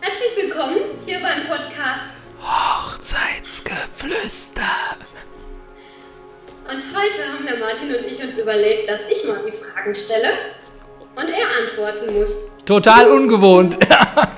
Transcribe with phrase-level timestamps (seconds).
[0.00, 2.02] Herzlich willkommen hier beim Podcast
[2.42, 4.62] Hochzeitsgeflüster.
[6.68, 10.30] Und heute haben der Martin und ich uns überlegt, dass ich mal die Fragen stelle
[11.14, 12.30] und er antworten muss.
[12.64, 13.76] Total ungewohnt.
[13.90, 14.28] Ah,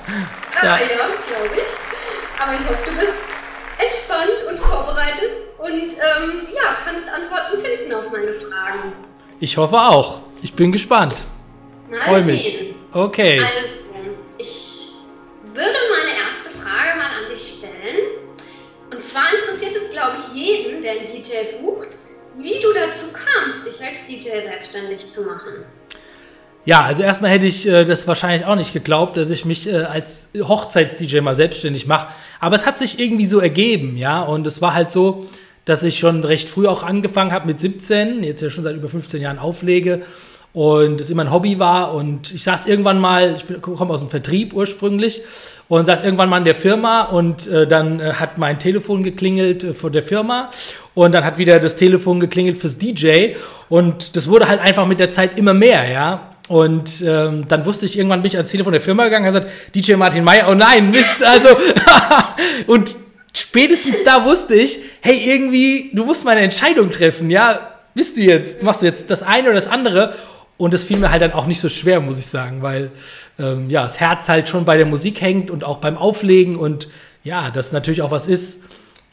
[0.62, 1.14] ja, glaube
[1.54, 2.40] ich.
[2.40, 3.18] Aber ich hoffe, du bist
[3.78, 8.92] entspannt und vorbereitet und ähm, ja, kannst Antworten finden auf meine Fragen.
[9.40, 10.20] Ich hoffe auch.
[10.42, 11.14] Ich bin gespannt.
[12.04, 12.74] Freue mich.
[12.92, 13.40] Okay.
[13.40, 13.77] Also,
[24.08, 25.64] DJ selbstständig zu machen.
[26.64, 29.84] Ja, also erstmal hätte ich äh, das wahrscheinlich auch nicht geglaubt, dass ich mich äh,
[29.84, 32.08] als Hochzeits-DJ mal selbstständig mache.
[32.40, 34.20] Aber es hat sich irgendwie so ergeben, ja.
[34.22, 35.26] Und es war halt so,
[35.64, 38.88] dass ich schon recht früh auch angefangen habe mit 17, jetzt ja schon seit über
[38.88, 40.02] 15 Jahren auflege
[40.58, 41.94] und es immer ein Hobby war.
[41.94, 45.22] Und ich saß irgendwann mal, ich komme aus dem Vertrieb ursprünglich
[45.68, 49.62] und saß irgendwann mal in der Firma und äh, dann äh, hat mein Telefon geklingelt
[49.62, 50.50] äh, von der Firma
[50.94, 53.34] und dann hat wieder das Telefon geklingelt fürs DJ
[53.68, 56.32] und das wurde halt einfach mit der Zeit immer mehr, ja.
[56.48, 59.74] Und ähm, dann wusste ich, irgendwann bin ich ans Telefon der Firma gegangen, habe gesagt,
[59.76, 61.50] DJ Martin Meyer, oh nein, Mist, also
[62.66, 62.96] und
[63.32, 67.60] spätestens da wusste ich, hey, irgendwie, du musst mal eine Entscheidung treffen, ja,
[67.94, 70.14] bist du jetzt, machst du jetzt das eine oder das andere?
[70.58, 72.90] Und das fiel mir halt dann auch nicht so schwer, muss ich sagen, weil
[73.38, 76.88] ähm, ja, das Herz halt schon bei der Musik hängt und auch beim Auflegen und
[77.24, 78.62] ja, das natürlich auch was ist,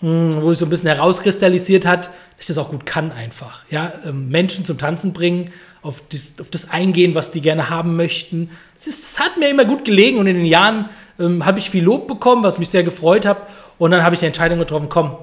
[0.02, 3.64] mh, wo sich so ein bisschen herauskristallisiert hat, dass ich das auch gut kann einfach.
[3.70, 5.52] Ja, ähm, Menschen zum Tanzen bringen,
[5.84, 8.50] auf das, auf das eingehen, was die gerne haben möchten.
[8.78, 11.70] Es ist- es hat mir immer gut gelegen und in den Jahren ähm, habe ich
[11.70, 13.38] viel Lob bekommen, was mich sehr gefreut hat.
[13.78, 15.16] Und dann habe ich die Entscheidung getroffen, komm,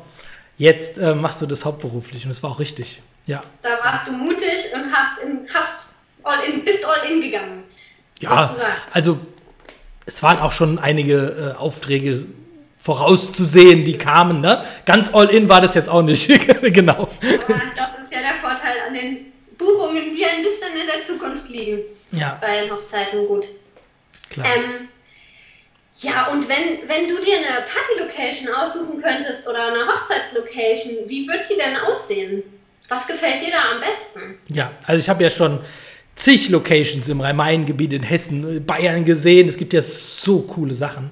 [0.57, 2.25] jetzt äh, machst du das hauptberuflich.
[2.25, 3.03] Und das war auch richtig.
[3.27, 3.43] Ja.
[3.63, 5.92] Da warst du mutig und hast, in, hast
[7.33, 7.65] bist all in gegangen.
[8.21, 8.73] Ja, sozusagen.
[8.93, 9.19] also
[10.07, 12.27] es waren auch schon einige äh, Aufträge
[12.79, 14.41] vorauszusehen, die kamen.
[14.41, 14.65] Ne?
[14.85, 16.29] Ganz all in war das jetzt auch nicht.
[16.73, 17.03] genau.
[17.03, 21.49] Aber das ist ja der Vorteil an den Buchungen, die ein bisschen in der Zukunft
[21.49, 21.83] liegen.
[22.11, 23.47] Ja, Bei Hochzeiten gut.
[24.31, 24.47] klar.
[24.47, 24.89] Ähm,
[26.01, 31.49] ja, und wenn, wenn du dir eine Party-Location aussuchen könntest oder eine Hochzeitslocation, wie wird
[31.49, 32.43] die denn aussehen?
[32.89, 34.39] Was gefällt dir da am besten?
[34.49, 35.61] Ja, also ich habe ja schon
[36.15, 39.49] zig Locations im Rhein-Main-Gebiet in Hessen, äh, Bayern gesehen.
[39.49, 41.11] Es gibt ja so coole Sachen.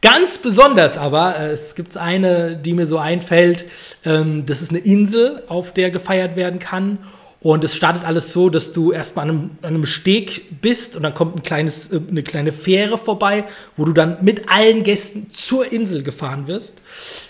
[0.00, 3.64] Ganz besonders aber, äh, es gibt eine, die mir so einfällt,
[4.04, 6.98] ähm, das ist eine Insel, auf der gefeiert werden kann.
[7.44, 11.02] Und es startet alles so, dass du erstmal an einem, an einem Steg bist und
[11.02, 13.44] dann kommt ein kleines, äh, eine kleine Fähre vorbei,
[13.76, 16.78] wo du dann mit allen Gästen zur Insel gefahren wirst.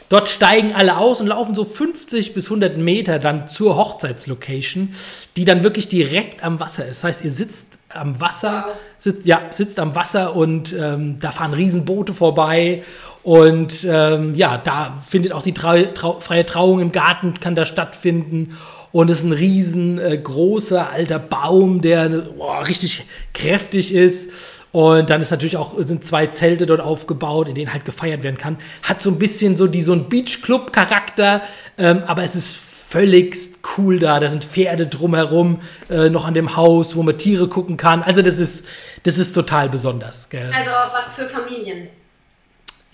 [0.08, 4.94] Dort steigen alle aus und laufen so 50 bis 100 Meter dann zur Hochzeitslocation,
[5.36, 7.02] die dann wirklich direkt am Wasser ist.
[7.02, 8.69] Das heißt, ihr sitzt am Wasser,
[9.00, 12.84] sitzt, ja, sitzt am Wasser und ähm, da fahren Riesenboote vorbei.
[13.24, 17.64] Und ähm, ja, da findet auch die Trau Trau freie Trauung im Garten, kann da
[17.64, 18.58] stattfinden.
[18.92, 20.22] Und es ist ein riesen äh,
[20.76, 24.30] alter Baum, der boah, richtig kräftig ist.
[24.72, 28.36] Und dann ist natürlich auch, sind zwei Zelte dort aufgebaut, in denen halt gefeiert werden
[28.36, 28.58] kann.
[28.82, 31.40] Hat so ein bisschen so die, so ein Beachclub-Charakter,
[31.78, 34.20] ähm, aber es ist völligst cool da.
[34.20, 38.02] Da sind Pferde drumherum, äh, noch an dem Haus, wo man Tiere gucken kann.
[38.02, 38.66] Also das ist,
[39.04, 40.52] das ist total besonders, gell?
[40.54, 41.88] Also was für Familien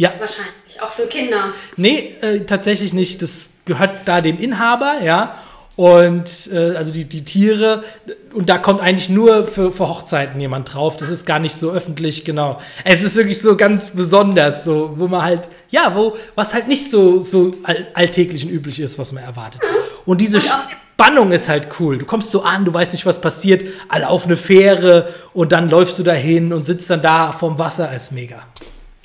[0.00, 1.52] Ja, wahrscheinlich, auch für Kinder.
[1.76, 3.20] nee, äh, tatsächlich nicht.
[3.20, 5.34] Das gehört da dem Inhaber, ja.
[5.76, 7.84] Und äh, also die, die Tiere,
[8.32, 10.96] und da kommt eigentlich nur für, für Hochzeiten jemand drauf.
[10.96, 12.62] Das ist gar nicht so öffentlich, genau.
[12.82, 16.90] Es ist wirklich so ganz besonders, so, wo man halt, ja, wo, was halt nicht
[16.90, 19.60] so, so all, alltäglich und üblich ist, was man erwartet.
[20.06, 20.50] Und diese Und
[20.94, 21.98] Spannung ist halt cool.
[21.98, 25.68] Du kommst so an, du weißt nicht, was passiert, alle auf eine Fähre und dann
[25.68, 28.46] läufst du dahin und sitzt dann da vorm Wasser, ist mega.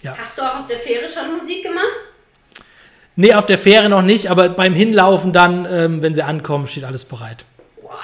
[0.05, 0.15] Ja.
[0.19, 2.11] Hast du auch auf der Fähre schon Musik gemacht?
[3.15, 6.83] Nee, auf der Fähre noch nicht, aber beim Hinlaufen dann, ähm, wenn sie ankommen, steht
[6.83, 7.43] alles bereit.
[7.81, 7.97] Boah,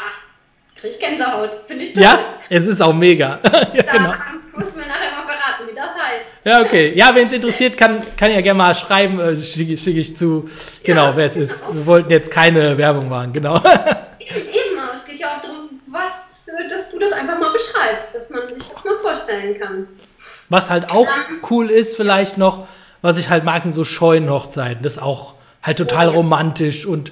[0.79, 1.51] krieg ich Gänsehaut.
[1.67, 2.01] Finde ich toll.
[2.01, 2.17] Ja,
[2.49, 3.37] es ist auch mega.
[3.43, 4.13] ja, Da genau.
[4.55, 6.25] musst du mir nachher mal verraten, wie das heißt.
[6.43, 6.91] Ja, okay.
[6.95, 10.49] Ja, wenn es interessiert, kann, kann ja gerne mal schreiben, äh, schicke schick ich zu.
[10.83, 11.71] Genau, Ja, wer es ist.
[11.71, 13.57] Wir wollten jetzt keine Werbung machen, genau.
[14.19, 18.31] Eben, aber es geht ja auch darum, was, dass du das einfach mal beschreibst, dass
[18.31, 19.87] man sich das mal vorstellen kann.
[20.51, 21.07] Was halt auch
[21.49, 22.67] cool ist, vielleicht noch,
[23.01, 24.83] was ich halt mag, sind so Scheunenhochzeiten.
[24.83, 27.11] Das ist auch halt total romantisch und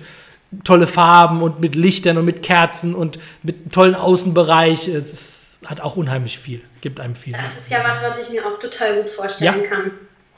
[0.63, 4.87] tolle Farben und mit Lichtern und mit Kerzen und mit einem tollen Außenbereich.
[4.89, 6.61] Es ist, hat auch unheimlich viel.
[6.81, 7.33] Gibt einem viel.
[7.33, 9.69] Das ist ja was, was ich mir auch total gut vorstellen Ja.
[9.69, 9.91] kann.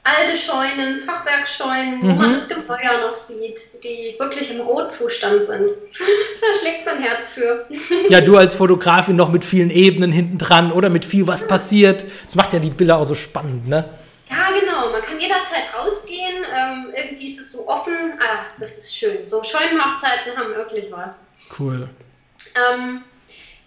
[0.04, 2.18] Alte Scheunen, Fachwerkscheunen, wo Mhm.
[2.18, 5.70] man das Gemäuer noch sieht, die wirklich im Rotzustand sind.
[6.42, 7.68] Da schlägt mein Herz für.
[8.10, 12.04] Ja, du als Fotografin noch mit vielen Ebenen hinten dran oder mit viel, was passiert.
[12.26, 13.88] Das macht ja die Bilder auch so spannend, ne?
[14.30, 14.90] Ja, genau.
[14.92, 16.44] Man kann jederzeit rausgehen.
[16.52, 17.94] Ähm, irgendwie ist es so offen.
[18.20, 19.28] Ah, das ist schön.
[19.28, 21.20] So Scheunenhochzeiten haben wirklich was.
[21.60, 21.88] Cool.
[22.56, 23.04] Ähm,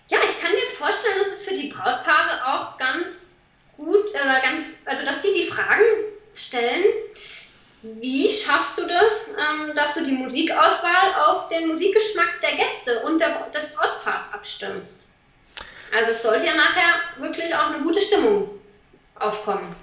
[0.08, 3.30] ja, ich kann mir vorstellen, dass es für die Brautpaare auch ganz
[3.76, 5.82] gut oder ganz, also dass die die Fragen
[6.34, 6.84] stellen.
[7.82, 13.20] Wie schaffst du das, ähm, dass du die Musikauswahl auf den Musikgeschmack der Gäste und
[13.20, 15.08] der, des Brautpaars abstimmst?
[15.96, 18.48] Also es sollte ja nachher wirklich auch eine gute Stimmung
[19.20, 19.76] aufkommen.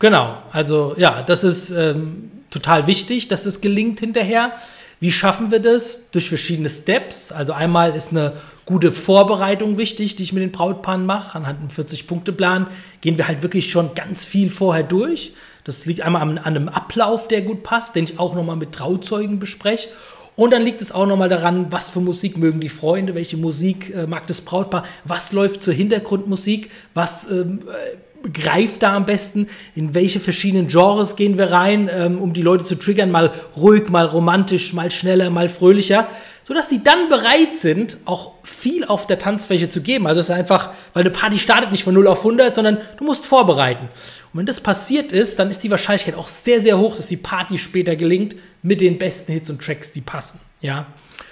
[0.00, 4.58] Genau, also ja, das ist ähm, total wichtig, dass das gelingt hinterher.
[5.00, 6.10] Wie schaffen wir das?
[6.10, 7.30] Durch verschiedene Steps.
[7.30, 8.34] Also einmal ist eine
[8.64, 11.36] gute Vorbereitung wichtig, die ich mit den Brautpaaren mache.
[11.38, 12.68] Anhand einem 40-Punkte-Plan
[13.00, 15.32] gehen wir halt wirklich schon ganz viel vorher durch.
[15.64, 19.38] Das liegt einmal an, einem Ablauf, der gut passt, den ich auch nochmal mit Trauzeugen
[19.38, 19.88] bespreche.
[20.36, 23.94] Und dann liegt es auch nochmal daran, was für Musik mögen die Freunde, welche Musik
[23.94, 29.46] äh, mag das Brautpaar, was läuft zur Hintergrundmusik, was ähm, äh, greift da am besten,
[29.76, 33.90] in welche verschiedenen Genres gehen wir rein, ähm, um die Leute zu triggern, mal ruhig,
[33.90, 36.08] mal romantisch, mal schneller, mal fröhlicher,
[36.44, 40.06] sodass die dann bereit sind, auch viel auf der Tanzfläche zu geben.
[40.06, 43.04] Also es ist einfach, weil eine Party startet nicht von 0 auf 100, sondern du
[43.04, 43.88] musst vorbereiten.
[44.32, 47.16] Und wenn das passiert ist, dann ist die Wahrscheinlichkeit auch sehr, sehr hoch, dass die
[47.16, 50.38] Party später gelingt mit den besten Hits und Tracks, die passen.
[50.60, 50.86] Ja.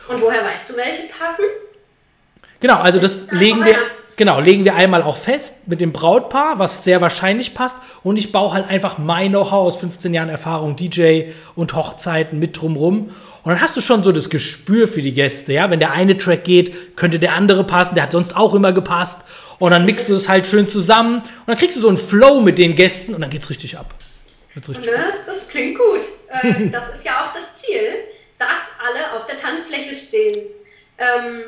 [0.08, 1.44] Und woher weißt du, welche passen?
[2.60, 3.76] Genau, also das legen wir
[4.16, 7.78] Genau, legen wir einmal auch fest mit dem Brautpaar, was sehr wahrscheinlich passt.
[8.02, 12.60] Und ich baue halt einfach mein Know-how aus 15 Jahren Erfahrung, DJ und Hochzeiten mit
[12.60, 13.10] drumrum.
[13.44, 15.70] Und dann hast du schon so das Gespür für die Gäste, ja.
[15.70, 19.22] Wenn der eine Track geht, könnte der andere passen, der hat sonst auch immer gepasst.
[19.58, 21.16] Und dann mixst du es halt schön zusammen.
[21.16, 23.94] Und dann kriegst du so einen Flow mit den Gästen und dann geht's richtig ab.
[24.54, 25.06] Geht's richtig ne?
[25.06, 25.14] ab.
[25.26, 26.00] Das klingt gut.
[26.32, 27.92] Äh, das ist ja auch das Ziel,
[28.38, 28.48] dass
[28.80, 30.46] alle auf der Tanzfläche stehen.
[30.96, 31.42] Ähm,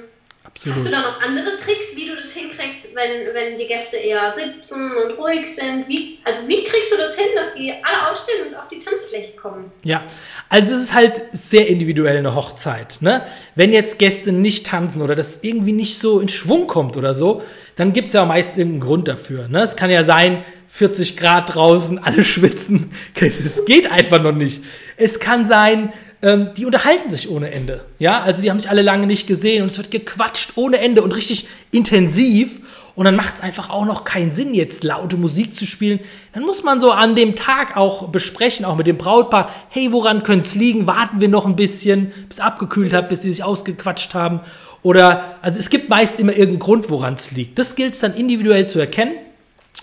[0.54, 0.78] Absolut.
[0.78, 4.32] Hast du da noch andere Tricks, wie du das hinkriegst, wenn, wenn die Gäste eher
[4.32, 5.88] sitzen und ruhig sind?
[5.88, 9.32] Wie, also wie kriegst du das hin, dass die alle aufstehen und auf die Tanzfläche
[9.32, 9.72] kommen?
[9.82, 10.04] Ja,
[10.48, 12.98] also es ist halt sehr individuell eine Hochzeit.
[13.00, 13.26] Ne?
[13.56, 17.42] Wenn jetzt Gäste nicht tanzen oder das irgendwie nicht so in Schwung kommt oder so,
[17.74, 19.48] dann gibt es ja meist irgendeinen Grund dafür.
[19.48, 19.62] Ne?
[19.62, 22.90] Es kann ja sein, 40 Grad draußen, alle schwitzen.
[23.20, 24.62] Es geht einfach noch nicht.
[24.96, 27.84] Es kann sein, ähm, die unterhalten sich ohne Ende.
[27.99, 31.02] Ja, also die haben sich alle lange nicht gesehen und es wird gequatscht ohne Ende
[31.02, 32.61] und richtig intensiv.
[32.96, 35.99] Und dann macht es einfach auch noch keinen Sinn, jetzt laute Musik zu spielen.
[36.32, 40.22] Dann muss man so an dem Tag auch besprechen, auch mit dem Brautpaar, hey, woran
[40.22, 40.87] könnte es liegen?
[40.87, 44.40] Warten wir noch ein bisschen, bis abgekühlt hat, bis die sich ausgequatscht haben.
[44.82, 47.58] Oder, also es gibt meist immer irgendeinen Grund, woran es liegt.
[47.58, 49.14] Das gilt es dann individuell zu erkennen.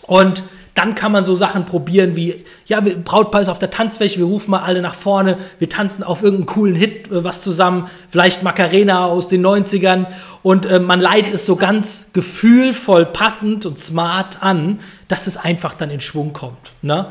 [0.07, 4.25] Und dann kann man so Sachen probieren wie, ja, Brautpaar ist auf der Tanzfläche, wir
[4.25, 8.43] rufen mal alle nach vorne, wir tanzen auf irgendeinen coolen Hit äh, was zusammen, vielleicht
[8.43, 10.07] Macarena aus den 90ern
[10.43, 15.73] und äh, man leitet es so ganz gefühlvoll, passend und smart an, dass es einfach
[15.73, 16.71] dann in Schwung kommt.
[16.81, 17.07] Ne?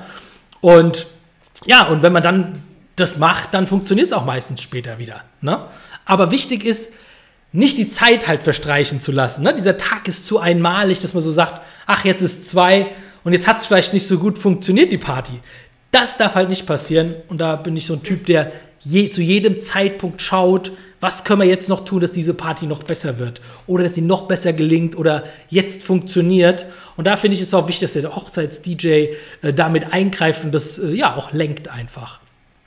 [0.61, 1.07] Und
[1.67, 2.63] ja, und wenn man dann
[2.97, 5.23] das macht, dann funktioniert es auch meistens später wieder.
[5.43, 5.67] Ne?
[6.07, 6.93] Aber wichtig ist,
[7.53, 9.43] nicht die Zeit halt verstreichen zu lassen.
[9.43, 9.55] Ne?
[9.55, 12.89] Dieser Tag ist zu einmalig, dass man so sagt, ach, jetzt ist zwei,
[13.25, 15.41] und jetzt hat es vielleicht nicht so gut funktioniert, die Party.
[15.91, 17.17] Das darf halt nicht passieren.
[17.29, 21.41] Und da bin ich so ein Typ, der je, zu jedem Zeitpunkt schaut, was können
[21.41, 24.53] wir jetzt noch tun, dass diese Party noch besser wird oder dass sie noch besser
[24.53, 26.67] gelingt oder jetzt funktioniert.
[26.97, 28.87] Und da finde ich es auch wichtig, dass der Hochzeits-DJ
[29.43, 32.21] äh, damit eingreift und das äh, ja auch lenkt einfach.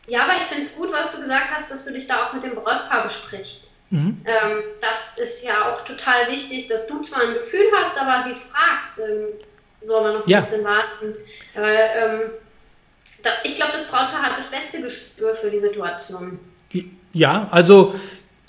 [0.07, 2.33] Ja, aber ich finde es gut, was du gesagt hast, dass du dich da auch
[2.33, 3.71] mit dem Brautpaar besprichst.
[3.91, 4.21] Mhm.
[4.25, 8.33] Ähm, das ist ja auch total wichtig, dass du zwar ein Gefühl hast, aber sie
[8.33, 8.99] fragst.
[8.99, 9.27] Ähm,
[9.85, 10.39] soll man noch ja.
[10.39, 11.15] ein bisschen warten.
[11.55, 12.21] Weil ähm,
[13.23, 16.39] da, ich glaube, das Brautpaar hat das beste Gespür für die Situation.
[17.13, 17.95] Ja, also.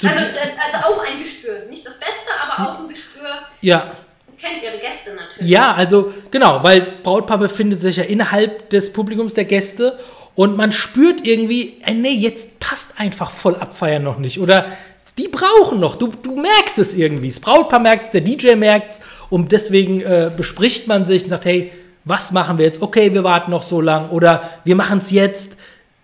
[0.03, 1.67] Also, also auch ein Gespür.
[1.71, 3.29] Nicht das Beste, aber auch ein Gespür.
[3.61, 3.95] Ja.
[4.39, 5.49] Kennt ihre Gäste natürlich.
[5.49, 9.99] Ja, also genau, weil Brautpaar befindet sich ja innerhalb des Publikums der Gäste
[10.35, 14.41] und man spürt irgendwie, äh, nee, jetzt passt einfach voll abfeiern noch nicht.
[14.41, 14.73] Oder
[15.19, 15.97] die brauchen noch.
[15.97, 17.29] Du, du merkst es irgendwie.
[17.29, 19.01] Das Brautpaar merkt es, der DJ merkt es.
[19.31, 21.73] Und deswegen äh, bespricht man sich und sagt, hey,
[22.05, 22.83] was machen wir jetzt?
[22.83, 24.11] Okay, wir warten noch so lang.
[24.11, 25.57] Oder wir machen es jetzt.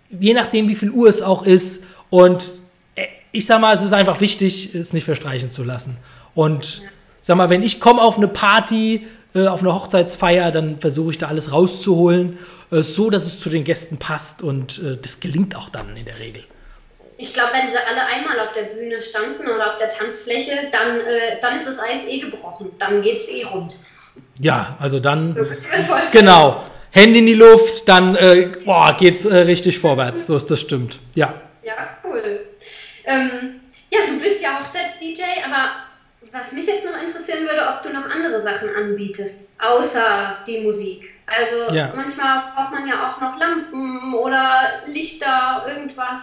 [0.09, 1.83] Je nachdem, wie viel Uhr es auch ist.
[2.09, 2.53] Und
[2.95, 5.97] äh, ich sag mal, es ist einfach wichtig, es nicht verstreichen zu lassen.
[6.33, 6.81] Und
[7.19, 11.17] sag mal, wenn ich komme auf eine Party, äh, auf eine Hochzeitsfeier, dann versuche ich
[11.17, 12.37] da alles rauszuholen,
[12.71, 14.41] äh, so dass es zu den Gästen passt.
[14.41, 16.43] Und äh, das gelingt auch dann in der Regel
[17.21, 20.99] ich glaube, wenn sie alle einmal auf der Bühne standen oder auf der Tanzfläche, dann,
[21.01, 22.71] äh, dann ist das Eis eh gebrochen.
[22.79, 23.75] Dann geht es eh rund.
[24.39, 25.35] Ja, also dann.
[26.11, 26.65] Genau.
[26.93, 30.27] Hände in die Luft, dann äh, boah, geht's äh, richtig vorwärts.
[30.27, 30.99] So ist das stimmt.
[31.15, 31.33] Ja.
[31.63, 31.73] Ja,
[32.03, 32.41] cool.
[33.05, 35.69] Ähm, ja, du bist ja auch der DJ, aber
[36.33, 41.13] was mich jetzt noch interessieren würde, ob du noch andere Sachen anbietest, außer die Musik.
[41.27, 41.93] Also Ja.
[41.95, 46.19] manchmal braucht man ja auch noch Lampen oder Lichter, irgendwas.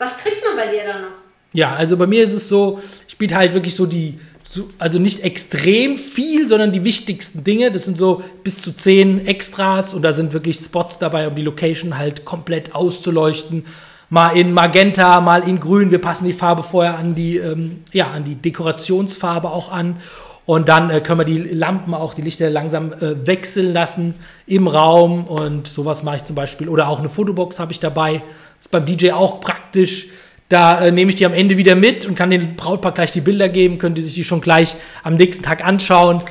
[0.00, 1.08] Was kriegt man bei dir da noch?
[1.52, 4.98] Ja, also bei mir ist es so, ich biete halt wirklich so die, so, also
[4.98, 7.70] nicht extrem viel, sondern die wichtigsten Dinge.
[7.70, 11.42] Das sind so bis zu zehn Extras und da sind wirklich Spots dabei, um die
[11.42, 13.66] Location halt komplett auszuleuchten.
[14.08, 15.90] Mal in Magenta, mal in Grün.
[15.90, 19.98] Wir passen die Farbe vorher an die, ähm, ja, an die Dekorationsfarbe auch an.
[20.46, 24.14] Und dann äh, können wir die Lampen auch, die Lichter langsam äh, wechseln lassen
[24.46, 25.24] im Raum.
[25.24, 26.68] Und sowas mache ich zum Beispiel.
[26.70, 28.22] Oder auch eine Fotobox habe ich dabei.
[28.60, 30.06] Ist beim DJ auch praktisch.
[30.48, 33.20] Da äh, nehme ich die am Ende wieder mit und kann den Brautpaar gleich die
[33.20, 36.22] Bilder geben, können die sich die schon gleich am nächsten Tag anschauen.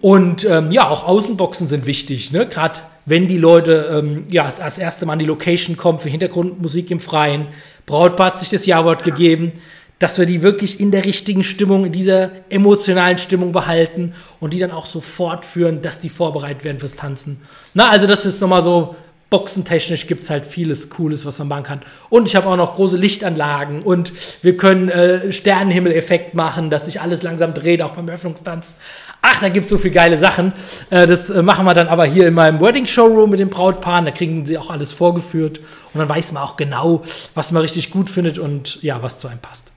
[0.00, 2.46] Und ähm, ja, auch Außenboxen sind wichtig, ne?
[2.46, 6.08] Gerade wenn die Leute ähm, ja als, als erste Mal an die Location kommen für
[6.08, 7.48] Hintergrundmusik im Freien.
[7.86, 9.52] Brautpaar hat sich das Ja-Wort gegeben,
[9.98, 14.58] dass wir die wirklich in der richtigen Stimmung, in dieser emotionalen Stimmung behalten und die
[14.58, 17.40] dann auch so fortführen, dass die vorbereitet werden fürs Tanzen.
[17.74, 18.96] Na, also das ist nochmal so
[19.30, 21.80] boxentechnisch gibt es halt vieles Cooles, was man machen kann.
[22.08, 27.00] Und ich habe auch noch große Lichtanlagen und wir können äh, Sternenhimmel-Effekt machen, dass sich
[27.00, 28.76] alles langsam dreht, auch beim Öffnungstanz.
[29.22, 30.52] Ach, da gibt es so viele geile Sachen.
[30.90, 34.04] Äh, das äh, machen wir dann aber hier in meinem Wedding-Showroom mit den Brautpaaren.
[34.04, 35.60] Da kriegen sie auch alles vorgeführt
[35.94, 37.02] und dann weiß man auch genau,
[37.34, 39.68] was man richtig gut findet und ja, was zu einem passt.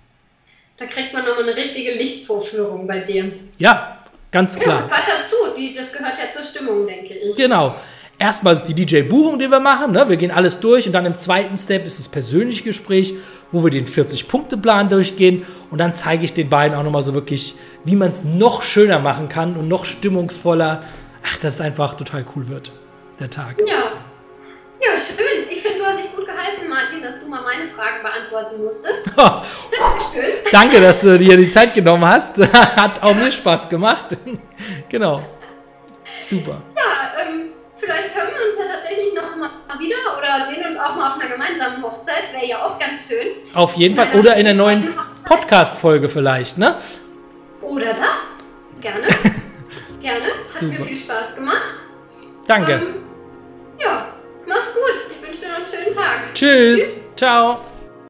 [0.77, 3.31] Da kriegt man nochmal eine richtige Lichtvorführung bei dir.
[3.59, 3.99] Ja,
[4.31, 4.83] ganz Ja, klar.
[4.87, 5.35] gehört dazu.
[5.55, 7.35] Die, das gehört ja zur Stimmung, denke ich.
[7.35, 7.75] Genau.
[8.23, 9.91] Erstmal ist die DJ-Buchung, die wir machen.
[9.91, 10.07] Ne?
[10.07, 13.15] Wir gehen alles durch und dann im zweiten Step ist das persönliche Gespräch,
[13.51, 17.55] wo wir den 40-Punkte-Plan durchgehen und dann zeige ich den beiden auch nochmal so wirklich,
[17.83, 20.83] wie man es noch schöner machen kann und noch stimmungsvoller.
[21.21, 22.71] Ach, dass es einfach total cool wird,
[23.19, 23.57] der Tag.
[23.67, 23.91] Ja.
[24.81, 25.45] Ja, schön.
[25.49, 29.05] Ich finde, du hast dich gut gehalten, Martin, dass du mal meine Fragen beantworten musstest.
[29.17, 30.31] Dankeschön.
[30.49, 32.37] Danke, dass du dir die Zeit genommen hast.
[32.53, 34.15] Hat auch mir Spaß gemacht.
[34.87, 35.23] genau.
[36.09, 36.61] Super.
[39.73, 42.31] Mal wieder oder sehen uns auch mal auf einer gemeinsamen Hochzeit.
[42.31, 43.27] Wäre ja auch ganz schön.
[43.53, 44.09] Auf jeden Fall.
[44.17, 44.93] Oder in der neuen
[45.25, 46.77] Podcast-Folge vielleicht, ne?
[47.61, 48.81] Oder das.
[48.81, 49.07] Gerne.
[50.01, 50.25] Gerne.
[50.25, 50.83] Hat mir Super.
[50.83, 51.75] viel Spaß gemacht.
[52.47, 52.73] Danke.
[52.73, 52.95] Ähm,
[53.79, 54.07] ja,
[54.45, 55.11] mach's gut.
[55.11, 56.33] Ich wünsche dir noch einen schönen Tag.
[56.33, 57.01] Tschüss.
[57.15, 57.72] Ciao.